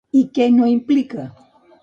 I 0.19 0.21
què 0.37 0.47
no 0.55 0.71
implica? 0.71 1.27